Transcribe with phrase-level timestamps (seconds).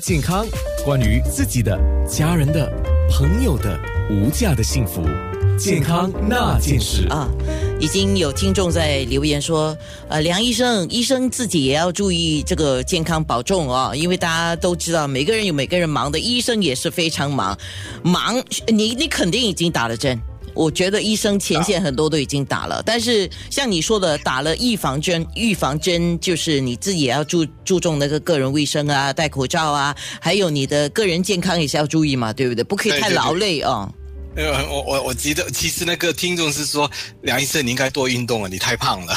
[0.00, 0.46] 健康，
[0.86, 1.78] 关于自己的、
[2.08, 2.66] 家人的、
[3.10, 3.78] 朋友的
[4.10, 5.02] 无价的幸福，
[5.58, 7.06] 健康那件事。
[7.08, 7.28] 啊，
[7.78, 9.76] 已经有听众在留言说，
[10.08, 17.58] 呃，梁医生，医生自己也要注意这个健康保重哦，因为大家都知道，每个人有每个人忙的，医生也是非常忙，
[18.02, 20.18] 忙，你你肯定已经打了针。
[20.54, 32.62] 我觉得医生前线很多都已经打了，但是像你说的，打了预防针，预防针就是你自己也要注注重那个个人卫生啊，戴口罩啊，还有你的个人健康也是要注意嘛，对不对？
[32.62, 33.90] 不可以太劳累啊。
[34.36, 36.90] 呃，我我我记得，其实那个听众是说，
[37.22, 39.14] 梁医生你应该多运动啊，你太胖了。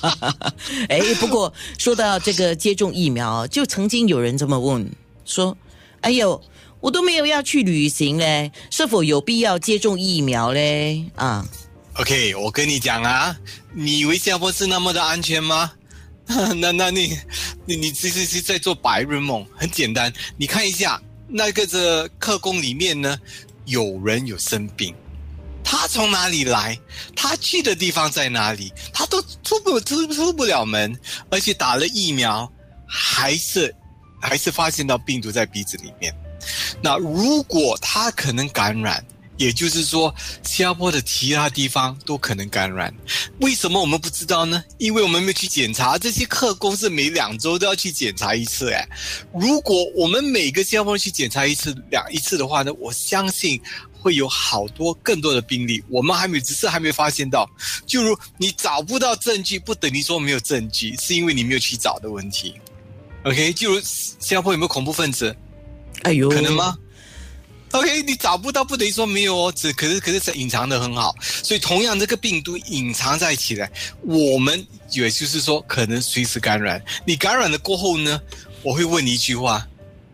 [0.88, 4.90] 哎，不过说到这个接种疫苗，就曾经有人这么问
[5.24, 5.56] 说
[6.02, 6.40] ：“哎呦。”
[6.82, 11.08] 我都没有要去旅行嘞，是否有必要接种疫苗嘞？
[11.14, 11.46] 啊
[11.94, 13.34] ，OK，我跟你讲啊，
[13.72, 15.72] 你以为新加坡是那么的安全吗？
[16.26, 17.16] 那那你
[17.66, 19.46] 你你其实是在做白日梦。
[19.56, 23.16] 很简单，你看一下那个这客工里面呢，
[23.64, 24.92] 有人有生病，
[25.62, 26.76] 他从哪里来？
[27.14, 28.72] 他去的地方在哪里？
[28.92, 30.98] 他都出不出出不了门，
[31.30, 32.50] 而且打了疫苗，
[32.88, 33.72] 还是
[34.20, 36.12] 还是发现到病毒在鼻子里面。
[36.82, 39.04] 那如果他可能感染，
[39.38, 42.94] 也就是说，新加坡的其他地方都可能感染。
[43.40, 44.62] 为什么我们不知道呢？
[44.78, 45.98] 因为我们没有去检查。
[45.98, 48.70] 这些客工是每两周都要去检查一次。
[48.70, 48.86] 哎，
[49.32, 53.60] 如果我们每个新加坡去检查一次、两一次的话呢，我相信
[53.98, 55.82] 会有好多更多的病例。
[55.88, 57.50] 我们还没，只是还没发现到。
[57.84, 62.54] 就如你找不到证据，不等于说没有证据，是因为你没有去找的问题。
[63.24, 65.34] OK，就如新加坡有没有恐怖分子？
[66.02, 66.76] 哎呦，可能吗
[67.72, 73.70] ？OK，你找不到不等于说没有哦，只可是可是隐藏的很好，所以同样这个病毒隐藏在一起来，
[74.02, 76.82] 我们也就是说可能随时感染。
[77.06, 78.20] 你感染了过后呢，
[78.62, 79.66] 我会问你一句话：，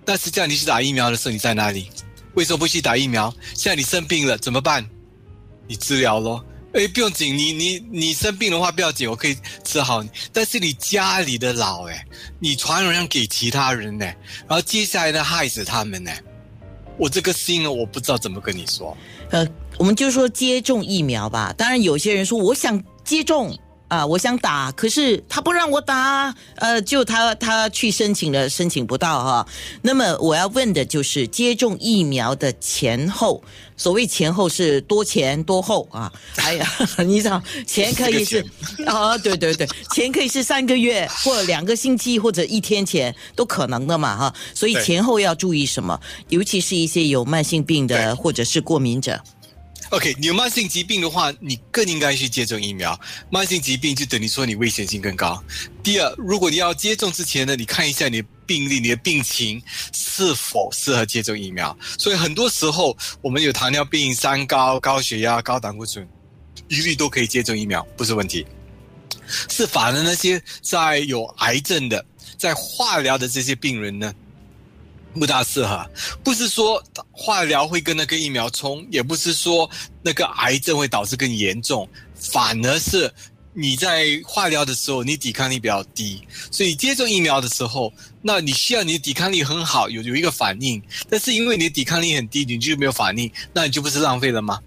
[0.04, 1.90] 但是叫你去打疫苗的时候你在哪里？
[2.34, 3.34] 为什么不去打疫苗？
[3.54, 4.88] 现在你生病了怎么办？
[5.66, 6.44] 你治疗咯。
[6.72, 10.10] 哎，不用紧，你你你生病的话不要紧，我可以治好你。
[10.32, 12.04] 但是你家里的老哎，
[12.38, 14.04] 你传染给其他人呢，
[14.46, 16.10] 然后接下来呢害死他们呢，
[16.98, 18.96] 我这个心呢，我不知道怎么跟你说。
[19.30, 19.46] 呃，
[19.78, 21.54] 我们就说接种疫苗吧。
[21.56, 23.58] 当然有些人说我想接种。
[23.88, 29.46] 啊，我想打，可是他不让我打，呃，就他他去申请了，申请不到哈。
[29.82, 33.42] 那么我要问的就是接种疫苗的前后，
[33.78, 36.12] 所谓前后是多前多后啊？
[36.36, 36.70] 哎呀，
[37.06, 38.44] 你知道前可以是
[38.84, 44.34] 啊，对对对，前可以是三个月或两个星期或者一天前都可能的嘛哈。
[44.52, 45.98] 所以前后要注意什么？
[46.28, 49.18] 尤其是一些有慢性病的或者是过敏者。
[49.90, 52.98] OK，你有慢性疾病的话，你更应该去接种疫苗。
[53.30, 55.42] 慢性疾病就等于说你危险性更高。
[55.82, 59.62] 第二，如果你要接种之前呢，你看一下你的病历、你的病情
[59.94, 61.74] 是否适合接种疫苗。
[61.98, 66.06] 所以很多时候，我们有糖尿病、三高、高血压、高胆固醇，
[66.68, 68.46] 一律都可以接种疫苗，不是问题。
[69.48, 72.04] 是反而那些在有癌症的、
[72.36, 74.12] 在化疗的这些病人呢？
[75.18, 75.84] 不大适合，
[76.22, 79.68] 不是说化疗会跟那个疫苗冲，也不是说
[80.02, 83.12] 那个癌症会导致更严重，反而是
[83.52, 87.92] 你在化疗的时候，你抵抗力比较低，所以接种疫苗的时候，
[88.22, 90.80] 那你需要你的抵抗力很好，有有一个反应，
[91.10, 94.60] 但是因为你的抵抗力很低，你就没有反应，那你就不是浪费了吗？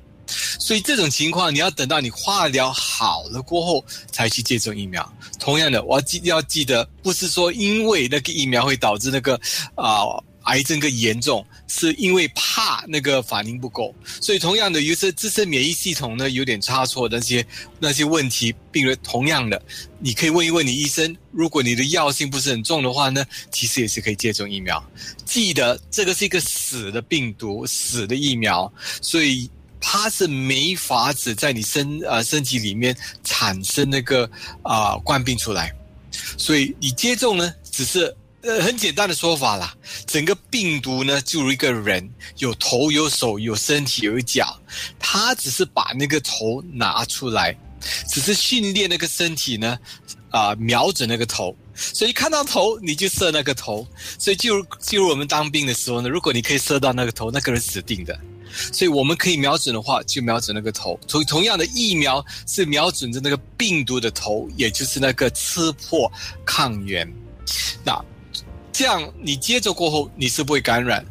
[0.59, 5.13] 所以这种情况，你要等到你化疗好了过后才去接种疫苗。
[5.39, 9.39] 同样的，我要记要记得，不是说因为那个疫苗会导致那个
[9.75, 10.03] 啊。
[10.43, 17.45] 癌症更严重，是因为怕那个反应不够，所以同样的，有些自身免疫系统呢有点差错，那些
[17.79, 19.61] 那些问题，病人同样的，
[19.99, 24.83] 你可以问一问你医生，如果你的药性不是很重的话呢，其实也是可以接种疫苗。
[25.25, 28.71] 记得这个是一个死的病毒，死的疫苗，
[29.01, 34.29] 所以它是没法子在你身呃身体里面产生那个
[34.63, 35.71] 啊冠病出来，
[36.37, 38.15] 所以你接种呢只是。
[38.43, 39.71] 呃，很简单的说法啦，
[40.07, 44.59] 整个病毒呢，就如一个人，有头有手有身体有脚，
[44.99, 47.55] 他只是把那个头拿出来，
[48.09, 49.77] 只是训练那个身体呢，
[50.31, 58.19] 啊，瞄准那个头，所以看到头你就射那个头，所以就就如我们当兵的时候呢，如果你可以射到那个头，那个人死定的，
[58.73, 60.99] 所以我们可以瞄准的话，就瞄准那个头。
[61.07, 66.11] 同同样的疫苗是瞄准着那个病毒的头，也就是那个刺破
[66.43, 67.07] 抗原，
[67.83, 68.03] 那。
[68.71, 71.05] 这样你接种过后你是不会感染。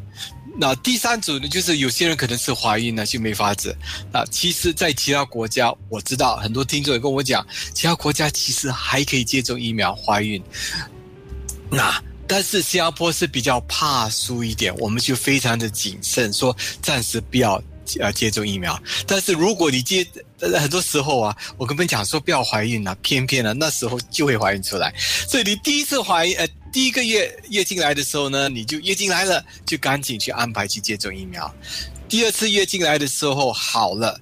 [0.57, 3.75] 那第三组呢，就是有些人可能是怀孕呢就没法子。
[4.11, 10.41] 啊，其实，在其他国家我知道很多听众也跟我讲，其他国家其实还可以接种疫苗怀孕。
[11.69, 12.01] 那。
[12.27, 17.61] 但是新加坡是比较怕输一点，我们就非常的谨慎，说暂时不要
[17.99, 18.81] 呃接种疫苗。
[19.05, 20.07] 但是如果你接，
[20.39, 24.93] 很多时候啊，我跟你们讲说不要怀孕啊，偏偏呢那时候就会怀孕出来。
[25.27, 31.53] 所以你第一次怀孕，呃，第一个月月经来的时候呢，你就月经来了，就赶紧去安排去接种疫苗。
[32.07, 34.19] 第二次月经来的时候好了，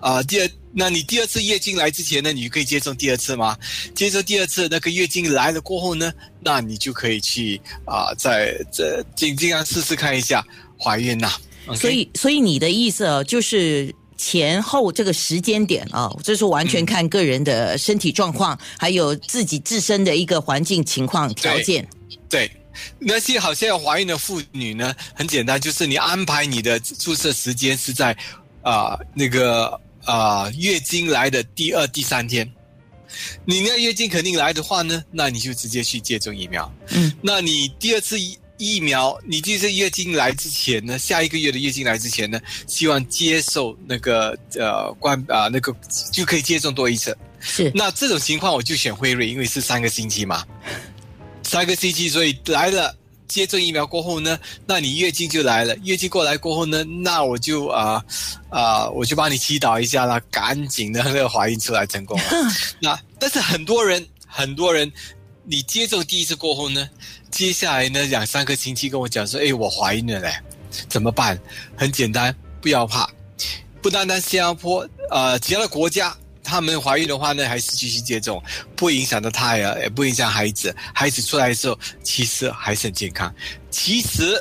[0.00, 3.56] 啊，第二，那你第二次月经来之前呢，你可以接种第二次吗？
[3.94, 10.44] 接种第二次那个月经来了过后呢，那你就可以去啊，在这尽尽量试试看一下
[10.78, 11.32] 怀孕呐。
[11.76, 21.88] 所以，所以你的意思啊，就是前后这个时间点啊，这是完全看个人的身体状况，还有自己自身的一个环境情况条件。
[22.28, 22.48] 对。
[22.98, 28.16] 那些好像要怀孕的妇女呢，很简单，就是你安排你的注射时间是在，
[28.62, 32.50] 啊那个啊月经来的第二、第三天。
[33.44, 36.72] 你那月经肯定来的话呢，那你就直接去接种疫苗。
[36.88, 38.16] 嗯，那你第二次
[38.62, 45.74] 疫疫苗，你就是月经来之前呢，下一个月的月经来之前呢，希望接受那个呃关啊那个
[46.12, 47.16] 就可以接种多一次。
[47.40, 47.72] 是。
[47.74, 50.44] 那这种情况我就选辉瑞，因为是三个星期嘛。
[51.42, 55.76] 三个星期，所以来了接种疫苗过后呢，那你月经就来了。
[55.82, 58.02] 月经过来过后呢，那我就啊
[58.48, 62.24] 啊，我就帮你祈祷一下啦，赶紧的那个怀孕出来成功了。
[62.80, 64.90] 那但是很多人很多人，
[65.44, 66.88] 你接种第一次过后呢，
[67.32, 70.32] 接下来呢两三个星期跟我讲说，哎，我怀孕了嘞，
[70.88, 71.36] 怎么办？
[71.74, 73.10] 很简单，不要怕，
[73.80, 76.14] 不单单新加坡，呃，其他的国家。
[76.44, 78.42] 他们怀孕的话呢，还是继续接种，
[78.76, 80.74] 不影响到胎儿，也不影响孩子。
[80.92, 83.32] 孩子出来的时候，其实还是很健康。
[83.70, 84.38] 其实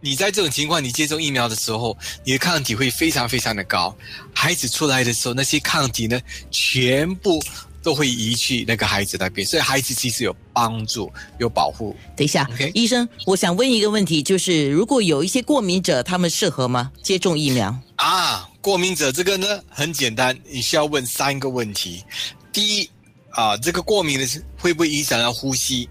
[0.00, 3.96] 你在这种情况，你接种疫苗的时候，你的抗体会非常非常的高。
[4.34, 7.40] 孩子出来的时候，那些抗体呢，全部
[7.82, 11.96] 都会移去那个孩子那边，所以孩子其实有帮助，有保护。
[12.16, 16.92] 等一下，医生，我想问一个问题，就是如果有一些过敏者，他们适合吗？
[17.02, 18.48] 接种疫苗啊？
[18.60, 22.04] 过敏者这个呢很简单，你需要问三个问题。
[22.52, 22.88] 第一
[23.30, 25.88] 啊，这个过敏的是会不会影响到呼吸？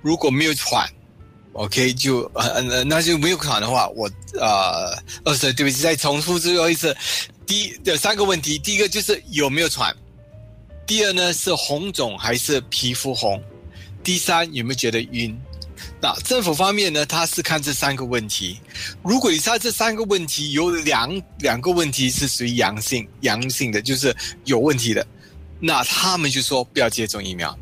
[0.00, 0.88] 如果没有喘
[1.54, 4.08] ，OK 就呃呃那就没有喘的话，我
[4.38, 6.96] 呃二十对不起，再重复最后一次。
[7.46, 9.94] 第一有三个问题，第一个就是有没有喘，
[10.86, 13.42] 第二呢是红肿还是皮肤红，
[14.02, 15.36] 第三有没有觉得晕？
[16.00, 17.04] 那政府方面呢？
[17.06, 18.60] 他是看这三个问题。
[19.02, 24.14] 如果以上这三个问题有两两个问题是属于阳性，阳性的就是
[24.44, 25.06] 有问题的，
[25.60, 27.56] 那他们就说不要接种疫苗。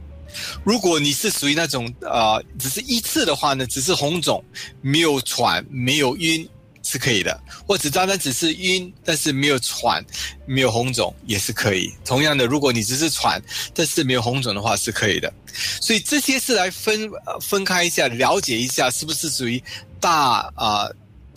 [0.65, 4.43] 如果你是属于那种呃，只是一次的话呢，只是红肿，
[4.81, 6.49] 没有喘，没有晕。
[6.83, 10.05] 是可以的，或者单单只是晕，但是没有喘，
[10.47, 11.93] 没有红肿也是可以。
[12.05, 13.41] 同样的，如果你只是喘，
[13.75, 15.33] 但是没有红肿的话，是可以的。
[15.81, 19.63] 所以这些是来分分开一下，了解一下是不是属于
[20.01, 20.89] 大啊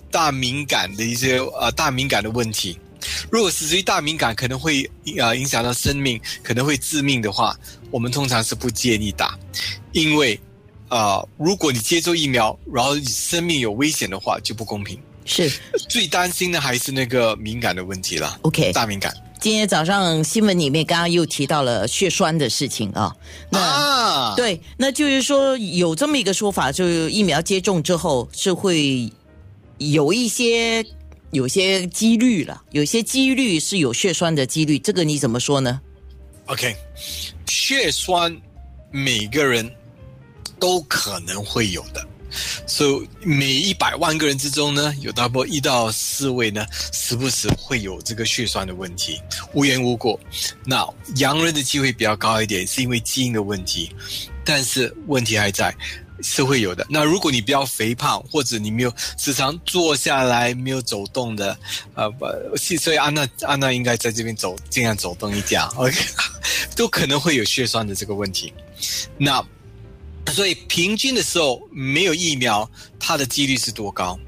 [0.09, 2.80] 大敏感的一些呃大敏感的问题。
[3.30, 4.89] 如果是属于大敏感，可能会
[5.19, 7.56] 啊影响到生命，可能会致命的话，
[7.92, 9.38] 我们通常是不建议打，
[9.92, 10.39] 因为
[10.88, 15.00] 啊如果你接种疫苗，然后生命有危险的话，就不公平。
[15.25, 15.51] 是
[15.89, 18.38] 最担心的还是那个敏感的问题了。
[18.44, 19.13] OK，大敏感。
[19.42, 23.16] 今天早上新闻里面刚刚又提到了血栓的事情啊。
[23.51, 29.12] 那对，那就是说有这么一个说法，就是疫苗接种之后是会
[29.77, 30.83] 有一些
[31.31, 34.80] 有些几率了，有些几率是有血栓的几率。
[34.80, 35.80] 这个你怎么说呢
[36.45, 36.76] ？OK，
[37.45, 38.35] 血栓
[38.90, 39.69] 每个人
[40.59, 42.07] 都可能会有的。
[42.68, 49.22] 所以每一百万个人之中呢，有大概一到四位呢，时不时会有这个血栓的问题，
[49.54, 50.19] 无缘无故。
[50.66, 53.95] 那洋人的机会比较高一点，是因为基因的问题，
[54.44, 55.76] 但是问题还在，
[56.22, 56.86] 是会有的。
[56.90, 61.57] 那如果你比较肥胖，或者你没有时常坐下来没有走动的，
[61.94, 62.26] 呃不，
[62.57, 65.95] 所以安娜安娜应该在这边走，尽量走动一点，OK，
[66.76, 68.52] 都可能会有血栓的这个问题。
[69.18, 69.45] 那。
[70.35, 74.19] 所以平均的时候没有疫苗，它的几率是多高？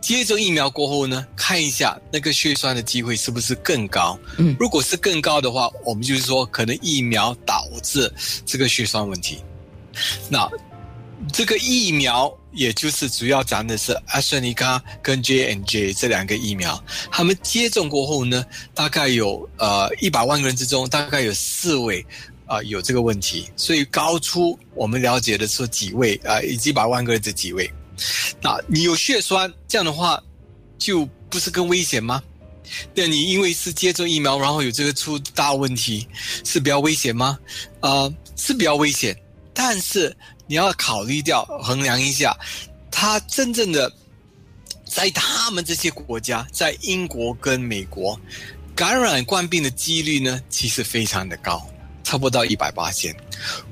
[0.00, 4.18] 接种疫苗过后呢，看一下那个血栓的机会是不是更高？
[4.38, 8.12] 嗯，如果是更高的话，我们就是说可能疫苗导致
[8.46, 9.38] 这个血栓问题。
[10.28, 10.48] 那
[11.32, 22.04] 这个疫苗也就是主要讲的是阿斯尼康跟 J and J 这两个疫苗，他们接种过后呢，大概有呃一百万个人之中，大概有四位。
[22.46, 27.70] 啊，有这个问题，所以高出我们了解的说几位啊，以及百万个人这几位。
[28.42, 30.22] 那你有血栓，这样的话
[30.78, 32.22] 就不是更危险吗？
[32.94, 36.06] 那你因为是接种疫苗，然后有这个出大问题，
[36.44, 37.38] 是比较危险吗？
[37.80, 39.16] 啊，是比较危险，
[39.52, 40.14] 但是
[40.46, 42.36] 你要考虑掉衡量一下，
[42.90, 43.92] 它真正的
[44.84, 48.18] 在他们这些国家，在英国跟美国，
[48.74, 51.64] 感染冠病的几率呢，其实非常的高，
[52.14, 53.12] 差不多到一百八千。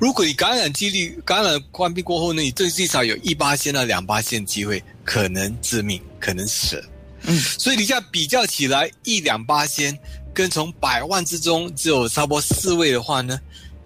[0.01, 6.83] 如果你感染几率感染冠病过后呢，你最至少有一八千到两八千机会可能致命，可能死。
[7.23, 9.97] 嗯，所以你这样比较起来，一两八千
[10.35, 13.41] 跟从百万之中只有差不多四位的话呢，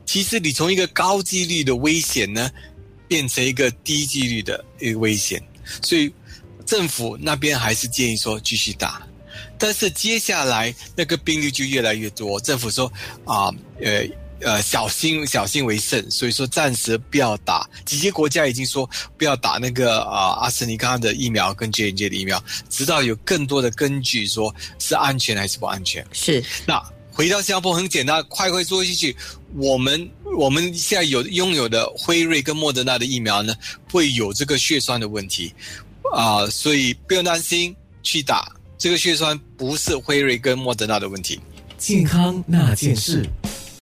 [0.07, 2.51] 其实你从一个高几率的危险呢，
[3.07, 5.39] 变成一个低几率的一个危险。
[5.83, 6.11] 所以
[6.65, 9.07] 政府那边还是建议说继续打，
[9.59, 12.41] 但是接下来那个病例就越来越多。
[12.41, 12.91] 政府说
[13.27, 14.09] 啊，呃。
[14.41, 17.69] 呃，小心小心为胜，所以说暂时不要打。
[17.85, 26.07] 几些国家已经说不要打那个啊阿斯尼康的疫苗跟 J N J 的疫苗，直到有更多的根据说是安全还是不安全。
[26.13, 26.45] 是。
[26.67, 29.17] 那回到新加坡很简单，快快说一句，
[29.55, 33.55] 我们我们现在有拥有的辉瑞跟莫德纳的疫苗呢，
[33.91, 35.55] 会有这个血栓的问题
[36.13, 41.41] 啊，所以不用担心去打这个血栓，不是辉瑞跟莫德纳的问题。
[41.79, 43.25] 健康那件事。